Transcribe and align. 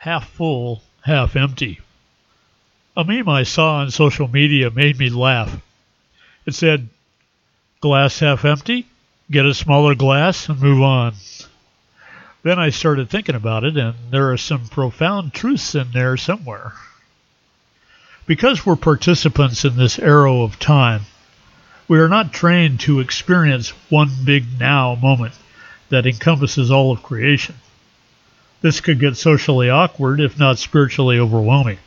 half 0.00 0.30
full, 0.30 0.82
half 1.02 1.36
empty. 1.36 1.78
A 2.96 3.04
meme 3.04 3.28
I 3.28 3.42
saw 3.42 3.80
on 3.80 3.90
social 3.90 4.28
media 4.28 4.70
made 4.70 4.98
me 4.98 5.10
laugh. 5.10 5.60
It 6.46 6.54
said, 6.54 6.88
Glass 7.82 8.18
half 8.20 8.46
empty? 8.46 8.86
Get 9.30 9.44
a 9.44 9.52
smaller 9.52 9.94
glass 9.94 10.48
and 10.48 10.58
move 10.58 10.82
on. 10.82 11.12
Then 12.42 12.58
I 12.58 12.70
started 12.70 13.10
thinking 13.10 13.34
about 13.34 13.64
it, 13.64 13.76
and 13.76 13.94
there 14.10 14.32
are 14.32 14.38
some 14.38 14.68
profound 14.68 15.34
truths 15.34 15.74
in 15.74 15.90
there 15.92 16.16
somewhere. 16.16 16.72
Because 18.24 18.64
we're 18.64 18.76
participants 18.76 19.66
in 19.66 19.76
this 19.76 19.98
arrow 19.98 20.40
of 20.42 20.58
time, 20.58 21.02
we 21.88 21.98
are 21.98 22.08
not 22.08 22.32
trained 22.32 22.80
to 22.80 23.00
experience 23.00 23.68
one 23.90 24.10
big 24.24 24.58
now 24.58 24.94
moment 24.94 25.34
that 25.90 26.06
encompasses 26.06 26.70
all 26.70 26.90
of 26.90 27.02
creation. 27.02 27.54
This 28.62 28.80
could 28.80 29.00
get 29.00 29.16
socially 29.16 29.70
awkward, 29.70 30.20
if 30.20 30.38
not 30.38 30.58
spiritually 30.58 31.18
overwhelming. 31.18 31.78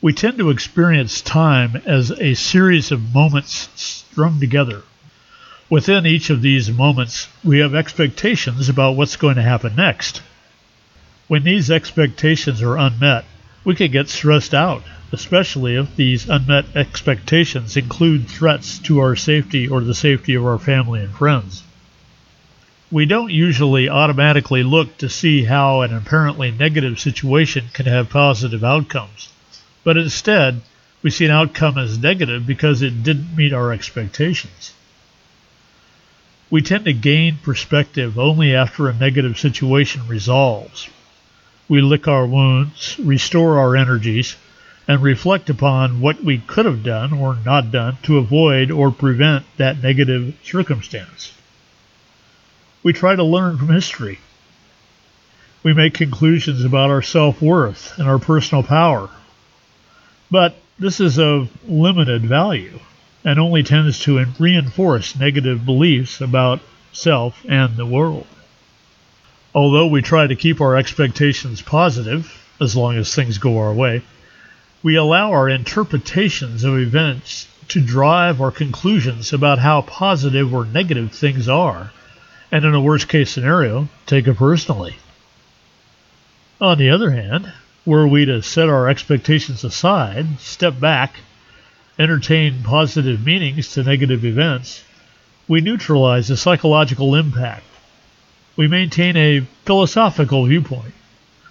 We 0.00 0.12
tend 0.12 0.38
to 0.38 0.50
experience 0.50 1.20
time 1.20 1.80
as 1.86 2.10
a 2.10 2.34
series 2.34 2.90
of 2.90 3.14
moments 3.14 3.68
strung 3.76 4.40
together. 4.40 4.82
Within 5.70 6.06
each 6.06 6.28
of 6.28 6.42
these 6.42 6.70
moments, 6.70 7.28
we 7.44 7.60
have 7.60 7.74
expectations 7.74 8.68
about 8.68 8.96
what's 8.96 9.14
going 9.14 9.36
to 9.36 9.42
happen 9.42 9.76
next. 9.76 10.22
When 11.28 11.44
these 11.44 11.70
expectations 11.70 12.60
are 12.60 12.76
unmet, 12.76 13.24
we 13.64 13.76
can 13.76 13.92
get 13.92 14.08
stressed 14.08 14.54
out, 14.54 14.82
especially 15.12 15.76
if 15.76 15.94
these 15.94 16.28
unmet 16.28 16.74
expectations 16.74 17.76
include 17.76 18.28
threats 18.28 18.80
to 18.80 18.98
our 18.98 19.14
safety 19.14 19.68
or 19.68 19.82
the 19.82 19.94
safety 19.94 20.34
of 20.34 20.44
our 20.44 20.58
family 20.58 21.00
and 21.00 21.14
friends. 21.14 21.62
We 22.92 23.06
don't 23.06 23.32
usually 23.32 23.88
automatically 23.88 24.62
look 24.62 24.98
to 24.98 25.08
see 25.08 25.44
how 25.44 25.80
an 25.80 25.92
apparently 25.92 26.52
negative 26.52 27.00
situation 27.00 27.64
can 27.72 27.86
have 27.86 28.08
positive 28.10 28.62
outcomes 28.62 29.30
but 29.84 29.96
instead 29.96 30.60
we 31.02 31.10
see 31.10 31.24
an 31.24 31.30
outcome 31.30 31.76
as 31.78 31.98
negative 31.98 32.46
because 32.46 32.82
it 32.82 33.02
didn't 33.02 33.36
meet 33.36 33.52
our 33.52 33.72
expectations. 33.72 34.72
We 36.50 36.62
tend 36.62 36.84
to 36.84 36.92
gain 36.92 37.38
perspective 37.42 38.18
only 38.18 38.54
after 38.54 38.88
a 38.88 38.94
negative 38.94 39.38
situation 39.38 40.06
resolves. 40.06 40.88
We 41.68 41.80
lick 41.80 42.06
our 42.06 42.26
wounds, 42.26 42.96
restore 42.98 43.58
our 43.58 43.74
energies, 43.74 44.36
and 44.86 45.02
reflect 45.02 45.48
upon 45.48 46.00
what 46.00 46.22
we 46.22 46.38
could 46.38 46.66
have 46.66 46.84
done 46.84 47.12
or 47.12 47.36
not 47.44 47.72
done 47.72 47.96
to 48.02 48.18
avoid 48.18 48.70
or 48.70 48.90
prevent 48.90 49.44
that 49.56 49.82
negative 49.82 50.34
circumstance. 50.44 51.32
We 52.82 52.92
try 52.92 53.14
to 53.14 53.24
learn 53.24 53.58
from 53.58 53.68
history. 53.68 54.18
We 55.62 55.74
make 55.74 55.94
conclusions 55.94 56.64
about 56.64 56.90
our 56.90 57.02
self 57.02 57.40
worth 57.40 57.98
and 57.98 58.08
our 58.08 58.18
personal 58.18 58.62
power 58.62 59.08
but 60.32 60.56
this 60.78 60.98
is 60.98 61.18
of 61.18 61.50
limited 61.68 62.22
value 62.22 62.80
and 63.22 63.38
only 63.38 63.62
tends 63.62 63.98
to 64.00 64.24
reinforce 64.38 65.14
negative 65.14 65.66
beliefs 65.66 66.22
about 66.22 66.60
self 66.90 67.44
and 67.46 67.76
the 67.76 67.84
world. 67.84 68.26
Although 69.54 69.88
we 69.88 70.00
try 70.00 70.26
to 70.26 70.34
keep 70.34 70.62
our 70.62 70.74
expectations 70.74 71.60
positive, 71.60 72.32
as 72.58 72.74
long 72.74 72.96
as 72.96 73.14
things 73.14 73.36
go 73.36 73.58
our 73.58 73.74
way, 73.74 74.00
we 74.82 74.96
allow 74.96 75.32
our 75.32 75.50
interpretations 75.50 76.64
of 76.64 76.78
events 76.78 77.46
to 77.68 77.82
drive 77.82 78.40
our 78.40 78.50
conclusions 78.50 79.34
about 79.34 79.58
how 79.58 79.82
positive 79.82 80.54
or 80.54 80.64
negative 80.64 81.12
things 81.12 81.46
are, 81.46 81.92
and 82.52 82.66
in 82.66 82.74
a 82.74 82.80
worst 82.80 83.08
case 83.08 83.30
scenario, 83.30 83.88
take 84.04 84.28
it 84.28 84.36
personally. 84.36 84.96
On 86.60 86.76
the 86.76 86.90
other 86.90 87.10
hand, 87.10 87.50
were 87.86 88.06
we 88.06 88.26
to 88.26 88.42
set 88.42 88.68
our 88.68 88.88
expectations 88.88 89.64
aside, 89.64 90.38
step 90.38 90.78
back, 90.78 91.16
entertain 91.98 92.62
positive 92.62 93.24
meanings 93.24 93.72
to 93.72 93.82
negative 93.82 94.24
events, 94.24 94.84
we 95.48 95.62
neutralize 95.62 96.28
the 96.28 96.36
psychological 96.36 97.14
impact. 97.14 97.64
We 98.54 98.68
maintain 98.68 99.16
a 99.16 99.40
philosophical 99.64 100.44
viewpoint 100.44 100.94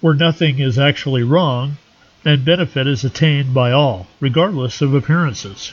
where 0.00 0.14
nothing 0.14 0.58
is 0.58 0.78
actually 0.78 1.22
wrong 1.22 1.78
and 2.24 2.44
benefit 2.44 2.86
is 2.86 3.02
attained 3.02 3.54
by 3.54 3.72
all, 3.72 4.06
regardless 4.20 4.82
of 4.82 4.94
appearances. 4.94 5.72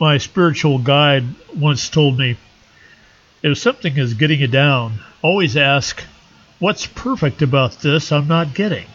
My 0.00 0.18
spiritual 0.18 0.78
guide 0.78 1.24
once 1.54 1.88
told 1.88 2.18
me 2.18 2.36
if 3.44 3.58
something 3.58 3.98
is 3.98 4.14
getting 4.14 4.40
you 4.40 4.46
down, 4.46 5.00
always 5.20 5.54
ask, 5.54 6.02
What's 6.58 6.86
perfect 6.86 7.42
about 7.42 7.72
this 7.82 8.10
I'm 8.10 8.26
not 8.26 8.54
getting? 8.54 8.86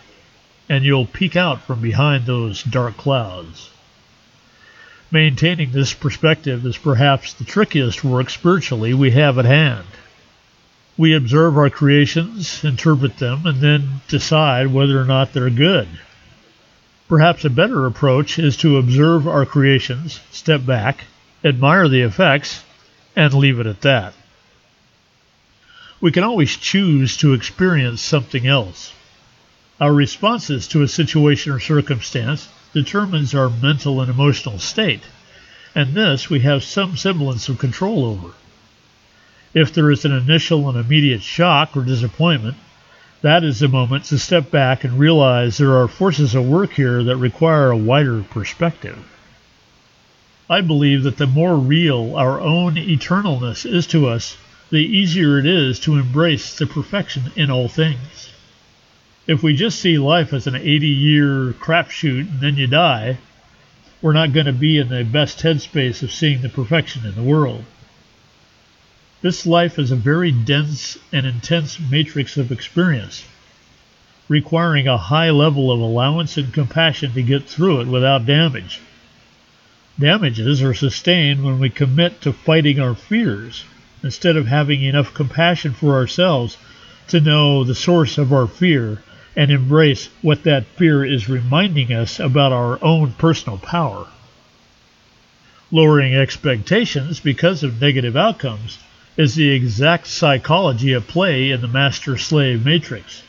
And 0.68 0.84
you'll 0.84 1.06
peek 1.06 1.36
out 1.36 1.62
from 1.62 1.82
behind 1.82 2.26
those 2.26 2.64
dark 2.64 2.98
clouds. 2.98 3.70
Maintaining 5.12 5.72
this 5.72 5.94
perspective 5.94 6.66
is 6.66 6.78
perhaps 6.78 7.34
the 7.34 7.44
trickiest 7.44 8.04
work 8.04 8.32
spiritually 8.32 8.92
we 8.92 9.12
have 9.12 9.38
at 9.38 9.46
hand. 9.46 9.86
We 10.98 11.16
observe 11.16 11.56
our 11.56 11.70
creations, 11.70 12.64
interpret 12.64 13.20
them, 13.20 13.46
and 13.46 13.62
then 13.62 14.02
decide 14.08 14.74
whether 14.74 15.00
or 15.00 15.06
not 15.06 15.32
they're 15.32 15.52
good. 15.52 15.88
Perhaps 17.08 17.46
a 17.46 17.52
better 17.52 17.86
approach 17.86 18.40
is 18.40 18.58
to 18.58 18.78
observe 18.78 19.28
our 19.28 19.46
creations, 19.46 20.20
step 20.32 20.66
back, 20.66 21.04
admire 21.44 21.88
the 21.88 22.02
effects, 22.02 22.64
and 23.16 23.32
leave 23.36 23.60
it 23.60 23.68
at 23.68 23.82
that. 23.82 24.16
We 26.02 26.12
can 26.12 26.24
always 26.24 26.56
choose 26.56 27.18
to 27.18 27.34
experience 27.34 28.02
something 28.02 28.48
else. 28.48 28.94
Our 29.82 29.94
responses 29.94 30.68
to 30.70 30.82
a 30.82 30.88
situation 30.88 31.52
or 31.52 31.60
circumstance 31.60 32.48
determines 32.74 33.36
our 33.36 33.50
mental 33.50 34.00
and 34.00 34.10
emotional 34.10 34.60
state, 34.60 35.02
and 35.76 35.94
this 35.94 36.30
we 36.30 36.40
have 36.42 36.64
some 36.64 36.96
semblance 36.96 37.50
of 37.50 37.60
control 37.60 38.06
over. 38.06 38.34
If 39.54 39.74
there 39.74 39.92
is 39.92 40.06
an 40.06 40.14
initial 40.14 40.70
and 40.70 40.78
immediate 40.78 41.22
shock 41.22 41.76
or 41.76 41.84
disappointment, 41.84 42.56
that 43.22 43.44
is 43.44 43.60
the 43.60 43.68
moment 43.68 44.06
to 44.06 44.18
step 44.18 44.50
back 44.50 44.86
and 44.86 44.98
realize 44.98 45.58
there 45.58 45.76
are 45.76 45.88
forces 45.90 46.34
at 46.34 46.44
work 46.44 46.72
here 46.72 47.04
that 47.04 47.18
require 47.18 47.72
a 47.72 47.78
wider 47.78 48.24
perspective. 48.24 48.98
I 50.50 50.62
believe 50.62 51.04
that 51.04 51.18
the 51.18 51.28
more 51.28 51.58
real 51.58 52.16
our 52.16 52.40
own 52.40 52.76
eternalness 52.76 53.66
is 53.66 53.86
to 53.88 54.08
us, 54.08 54.38
the 54.72 54.78
easier 54.78 55.40
it 55.40 55.48
is 55.48 55.80
to 55.80 55.98
embrace 55.98 56.56
the 56.58 56.68
perfection 56.68 57.32
in 57.36 57.50
all 57.50 57.68
things. 57.68 58.30
If 59.26 59.42
we 59.42 59.56
just 59.56 59.80
see 59.80 59.98
life 59.98 60.32
as 60.32 60.46
an 60.46 60.56
80 60.56 60.88
year 60.88 61.54
crapshoot 61.54 62.30
and 62.30 62.40
then 62.40 62.56
you 62.56 62.68
die, 62.68 63.18
we're 64.02 64.14
not 64.14 64.32
going 64.34 64.46
to 64.46 64.54
be 64.54 64.78
in 64.78 64.90
the 64.90 65.04
best 65.04 65.40
headspace 65.40 66.04
of 66.04 66.12
seeing 66.12 66.42
the 66.42 66.50
perfection 66.50 67.06
in 67.06 67.16
the 67.16 67.24
world. 67.24 67.66
This 69.22 69.46
life 69.46 69.78
is 69.80 69.92
a 69.92 69.96
very 69.96 70.32
dense 70.32 70.98
and 71.12 71.26
intense 71.26 71.80
matrix 71.80 72.38
of 72.38 72.52
experience, 72.52 73.26
requiring 74.30 74.88
a 74.88 74.98
high 74.98 75.32
level 75.32 75.72
of 75.72 75.80
allowance 75.80 76.38
and 76.38 76.54
compassion 76.54 77.12
to 77.14 77.24
get 77.24 77.44
through 77.44 77.82
it 77.82 77.88
without 77.88 78.26
damage. 78.26 78.80
Damages 80.00 80.62
are 80.62 80.74
sustained 80.74 81.44
when 81.44 81.60
we 81.60 81.70
commit 81.70 82.22
to 82.22 82.32
fighting 82.32 82.80
our 82.80 82.96
fears 82.96 83.66
instead 84.04 84.38
of 84.38 84.48
having 84.48 84.84
enough 84.84 85.14
compassion 85.14 85.74
for 85.74 85.94
ourselves 85.94 86.58
to 87.08 87.20
know 87.20 87.64
the 87.64 87.76
source 87.76 88.18
of 88.18 88.32
our 88.32 88.48
fear 88.48 89.02
and 89.36 89.52
embrace 89.52 90.10
what 90.22 90.44
that 90.44 90.66
fear 90.66 91.04
is 91.04 91.30
reminding 91.30 91.94
us 91.94 92.20
about 92.20 92.52
our 92.52 92.84
own 92.84 93.12
personal 93.14 93.58
power. 93.58 94.08
Lowering 95.72 96.16
expectations 96.16 97.20
because 97.20 97.64
of 97.64 97.82
negative 97.82 98.16
outcomes 98.16 98.80
is 99.18 99.36
the 99.36 99.52
exact 99.52 100.08
psychology 100.08 100.94
at 100.94 101.08
play 101.08 101.52
in 101.52 101.62
the 101.62 101.68
master 101.68 102.18
slave 102.18 102.66
matrix. 102.66 103.24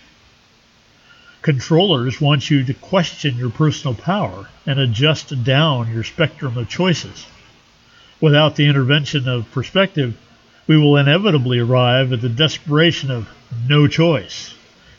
Controllers 1.42 2.20
want 2.20 2.50
you 2.50 2.62
to 2.64 2.74
question 2.74 3.36
your 3.36 3.50
personal 3.50 3.94
power 3.94 4.48
and 4.66 4.78
adjust 4.78 5.42
down 5.42 5.92
your 5.92 6.04
spectrum 6.04 6.56
of 6.58 6.68
choices. 6.68 7.26
Without 8.20 8.56
the 8.56 8.66
intervention 8.66 9.26
of 9.26 9.50
perspective, 9.50 10.16
we 10.70 10.78
will 10.78 10.96
inevitably 10.96 11.58
arrive 11.58 12.12
at 12.12 12.20
the 12.20 12.28
desperation 12.28 13.10
of 13.10 13.28
no 13.68 13.88
choice, 13.88 14.54